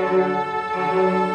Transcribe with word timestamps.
Música 0.00 1.29